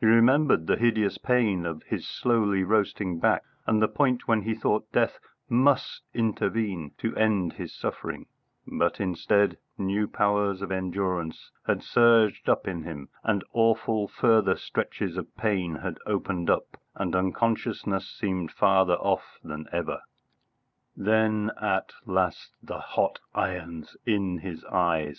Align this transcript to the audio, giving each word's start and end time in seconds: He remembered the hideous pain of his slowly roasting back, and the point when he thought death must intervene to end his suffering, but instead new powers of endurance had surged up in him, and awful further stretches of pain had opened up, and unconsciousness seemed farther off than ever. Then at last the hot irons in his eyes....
He 0.00 0.06
remembered 0.06 0.66
the 0.66 0.76
hideous 0.78 1.18
pain 1.18 1.66
of 1.66 1.82
his 1.82 2.08
slowly 2.08 2.62
roasting 2.64 3.18
back, 3.18 3.44
and 3.66 3.82
the 3.82 3.88
point 3.88 4.26
when 4.26 4.40
he 4.40 4.54
thought 4.54 4.90
death 4.90 5.18
must 5.50 6.00
intervene 6.14 6.92
to 6.96 7.14
end 7.14 7.52
his 7.52 7.74
suffering, 7.74 8.24
but 8.66 9.00
instead 9.00 9.58
new 9.76 10.08
powers 10.08 10.62
of 10.62 10.72
endurance 10.72 11.50
had 11.66 11.82
surged 11.82 12.48
up 12.48 12.66
in 12.66 12.84
him, 12.84 13.10
and 13.22 13.44
awful 13.52 14.08
further 14.08 14.56
stretches 14.56 15.14
of 15.18 15.36
pain 15.36 15.74
had 15.74 15.98
opened 16.06 16.48
up, 16.48 16.80
and 16.94 17.14
unconsciousness 17.14 18.08
seemed 18.08 18.50
farther 18.50 18.94
off 18.96 19.38
than 19.44 19.66
ever. 19.70 20.00
Then 20.96 21.50
at 21.60 21.92
last 22.06 22.56
the 22.62 22.78
hot 22.78 23.18
irons 23.34 23.94
in 24.06 24.38
his 24.38 24.64
eyes.... 24.64 25.12